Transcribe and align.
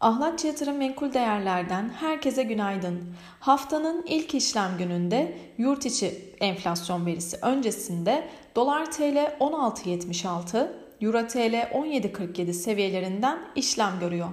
Ahlatçı 0.00 0.46
Yatırım 0.46 0.76
Menkul 0.76 1.12
Değerler'den 1.12 1.88
herkese 1.88 2.42
günaydın. 2.42 3.14
Haftanın 3.40 4.04
ilk 4.06 4.34
işlem 4.34 4.78
gününde 4.78 5.38
yurt 5.58 5.86
içi 5.86 6.34
enflasyon 6.40 7.06
verisi 7.06 7.36
öncesinde 7.42 8.28
dolar 8.56 8.92
TL 8.92 9.16
16.76, 9.40 10.68
euro 11.00 11.26
TL 11.26 11.54
17.47 11.72 12.52
seviyelerinden 12.52 13.38
işlem 13.54 14.00
görüyor. 14.00 14.28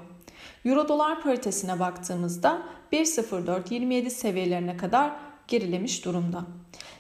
Euro 0.65 0.87
dolar 0.87 1.21
paritesine 1.21 1.79
baktığımızda 1.79 2.61
1.0427 2.93 4.09
seviyelerine 4.09 4.77
kadar 4.77 5.11
gerilemiş 5.47 6.05
durumda. 6.05 6.45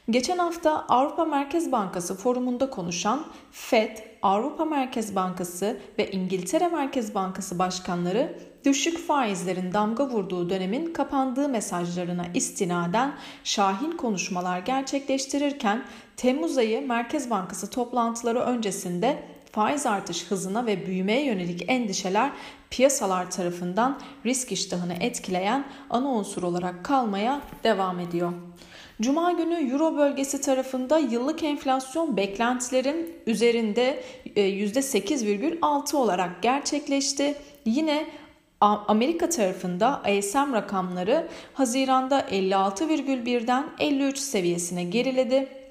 Geçen 0.09 0.37
hafta 0.37 0.85
Avrupa 0.89 1.25
Merkez 1.25 1.71
Bankası 1.71 2.15
forumunda 2.15 2.69
konuşan 2.69 3.25
FED, 3.51 3.97
Avrupa 4.21 4.65
Merkez 4.65 5.15
Bankası 5.15 5.77
ve 5.99 6.11
İngiltere 6.11 6.67
Merkez 6.67 7.15
Bankası 7.15 7.59
başkanları 7.59 8.39
düşük 8.65 9.07
faizlerin 9.07 9.73
damga 9.73 10.09
vurduğu 10.09 10.49
dönemin 10.49 10.93
kapandığı 10.93 11.49
mesajlarına 11.49 12.25
istinaden 12.33 13.15
şahin 13.43 13.91
konuşmalar 13.91 14.59
gerçekleştirirken 14.59 15.83
Temmuz 16.17 16.57
ayı 16.57 16.87
Merkez 16.87 17.29
Bankası 17.29 17.69
toplantıları 17.69 18.39
öncesinde 18.39 19.23
faiz 19.53 19.85
artış 19.85 20.25
hızına 20.31 20.65
ve 20.65 20.85
büyümeye 20.85 21.25
yönelik 21.25 21.65
endişeler 21.67 22.31
piyasalar 22.69 23.31
tarafından 23.31 23.99
risk 24.25 24.51
iştahını 24.51 24.93
etkileyen 24.93 25.65
ana 25.89 26.09
unsur 26.09 26.43
olarak 26.43 26.85
kalmaya 26.85 27.41
devam 27.63 27.99
ediyor. 27.99 28.33
Cuma 29.01 29.31
günü 29.31 29.71
Euro 29.71 29.97
bölgesi 29.97 30.41
tarafında 30.41 30.97
yıllık 30.97 31.43
enflasyon 31.43 32.17
beklentilerin 32.17 33.13
üzerinde 33.27 34.03
%8,6 34.35 35.93
e, 35.93 35.97
olarak 35.97 36.41
gerçekleşti. 36.41 37.35
Yine 37.65 38.05
Amerika 38.61 39.29
tarafında 39.29 40.01
ISM 40.09 40.53
rakamları 40.53 41.27
Haziran'da 41.53 42.19
56,1'den 42.19 43.65
53 43.79 44.17
seviyesine 44.17 44.83
geriledi. 44.83 45.62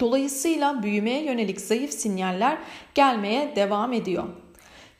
Dolayısıyla 0.00 0.82
büyümeye 0.82 1.24
yönelik 1.24 1.60
zayıf 1.60 1.92
sinyaller 1.92 2.58
gelmeye 2.94 3.56
devam 3.56 3.92
ediyor. 3.92 4.24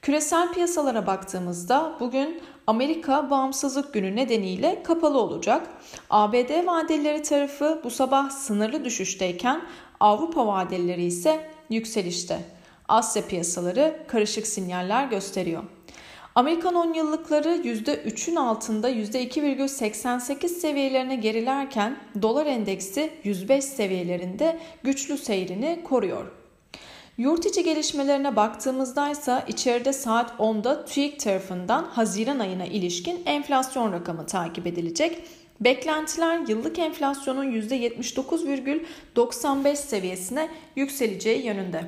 Küresel 0.03 0.53
piyasalara 0.53 1.07
baktığımızda 1.07 1.97
bugün 2.01 2.43
Amerika 2.67 3.31
bağımsızlık 3.31 3.95
günü 3.95 4.17
nedeniyle 4.17 4.83
kapalı 4.83 5.21
olacak. 5.21 5.67
ABD 6.11 6.67
vadeleri 6.67 7.23
tarafı 7.23 7.81
bu 7.85 7.91
sabah 7.91 8.31
sınırlı 8.31 8.85
düşüşteyken 8.85 9.63
Avrupa 10.01 10.47
vadeleri 10.47 11.05
ise 11.05 11.51
yükselişte. 11.71 12.39
Asya 12.89 13.27
piyasaları 13.27 13.97
karışık 14.09 14.47
sinyaller 14.47 15.05
gösteriyor. 15.05 15.63
Amerikan 16.35 16.75
10 16.75 16.95
yıllıkları 16.95 17.49
%3'ün 17.49 18.37
altında 18.37 18.91
%2,88 18.91 20.49
seviyelerine 20.49 21.17
gerilerken 21.17 21.97
dolar 22.23 22.47
endeksi 22.47 23.11
105 23.25 23.65
seviyelerinde 23.65 24.59
güçlü 24.83 25.19
seyrini 25.19 25.81
koruyor. 25.85 26.27
Yurt 27.19 27.47
içi 27.47 27.65
gelişmelerine 27.65 28.37
baktığımızda 28.37 29.11
ise 29.11 29.45
içeride 29.49 29.93
saat 29.93 30.31
10'da 30.31 30.85
TÜİK 30.85 31.21
tarafından 31.21 31.85
Haziran 31.85 32.39
ayına 32.39 32.65
ilişkin 32.65 33.23
enflasyon 33.27 33.93
rakamı 33.93 34.27
takip 34.27 34.67
edilecek. 34.67 35.23
Beklentiler 35.61 36.39
yıllık 36.49 36.79
enflasyonun 36.79 37.53
%79,95 37.53 39.77
seviyesine 39.77 40.49
yükseleceği 40.77 41.47
yönünde. 41.47 41.85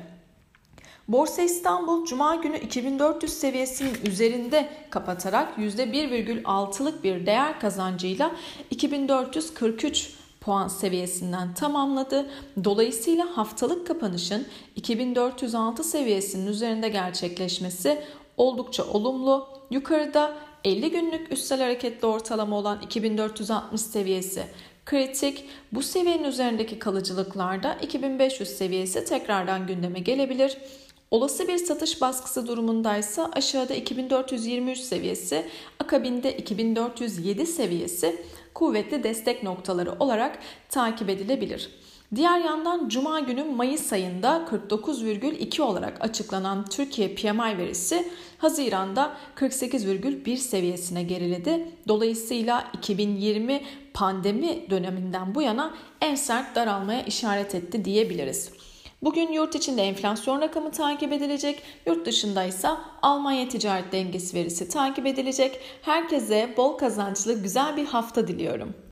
Borsa 1.07 1.41
İstanbul 1.41 2.05
Cuma 2.05 2.35
günü 2.35 2.57
2400 2.57 3.33
seviyesinin 3.33 3.93
üzerinde 4.05 4.69
kapatarak 4.89 5.57
%1,6'lık 5.57 7.03
bir 7.03 7.25
değer 7.25 7.59
kazancıyla 7.59 8.31
2443 8.71 10.13
puan 10.41 10.67
seviyesinden 10.67 11.53
tamamladı. 11.53 12.29
Dolayısıyla 12.63 13.37
haftalık 13.37 13.87
kapanışın 13.87 14.45
2406 14.75 15.83
seviyesinin 15.83 16.47
üzerinde 16.47 16.89
gerçekleşmesi 16.89 18.01
oldukça 18.37 18.83
olumlu. 18.83 19.47
Yukarıda 19.71 20.33
50 20.63 20.91
günlük 20.91 21.31
üstel 21.31 21.61
hareketli 21.61 22.05
ortalama 22.05 22.57
olan 22.57 22.81
2460 22.81 23.81
seviyesi 23.81 24.43
kritik. 24.85 25.45
Bu 25.71 25.81
seviyenin 25.81 26.23
üzerindeki 26.23 26.79
kalıcılıklarda 26.79 27.77
2500 27.81 28.49
seviyesi 28.49 29.05
tekrardan 29.05 29.67
gündeme 29.67 29.99
gelebilir. 29.99 30.57
Olası 31.13 31.47
bir 31.47 31.57
satış 31.57 32.01
baskısı 32.01 32.47
durumundaysa 32.47 33.29
aşağıda 33.33 33.73
2423 33.73 34.79
seviyesi, 34.79 35.45
akabinde 35.79 36.37
2407 36.37 37.45
seviyesi 37.45 38.21
kuvvetli 38.53 39.03
destek 39.03 39.43
noktaları 39.43 39.91
olarak 39.99 40.39
takip 40.69 41.09
edilebilir. 41.09 41.69
Diğer 42.15 42.39
yandan 42.39 42.89
Cuma 42.89 43.19
günü 43.19 43.43
Mayıs 43.43 43.93
ayında 43.93 44.47
49,2 44.69 45.61
olarak 45.61 46.01
açıklanan 46.01 46.65
Türkiye 46.65 47.15
PMI 47.15 47.57
verisi 47.57 48.07
Haziran'da 48.37 49.13
48,1 49.35 50.37
seviyesine 50.37 51.03
geriledi. 51.03 51.67
Dolayısıyla 51.87 52.71
2020 52.73 53.61
pandemi 53.93 54.69
döneminden 54.69 55.35
bu 55.35 55.41
yana 55.41 55.73
en 56.01 56.15
sert 56.15 56.55
daralmaya 56.55 57.01
işaret 57.01 57.55
etti 57.55 57.85
diyebiliriz. 57.85 58.51
Bugün 59.03 59.31
yurt 59.31 59.55
içinde 59.55 59.81
enflasyon 59.81 60.41
rakamı 60.41 60.71
takip 60.71 61.13
edilecek, 61.13 61.61
yurt 61.85 62.05
dışında 62.05 62.43
ise 62.43 62.69
Almanya 63.01 63.49
ticaret 63.49 63.91
dengesi 63.91 64.37
verisi 64.37 64.69
takip 64.69 65.05
edilecek. 65.05 65.59
Herkese 65.81 66.53
bol 66.57 66.77
kazançlı 66.77 67.41
güzel 67.43 67.77
bir 67.77 67.85
hafta 67.85 68.27
diliyorum. 68.27 68.73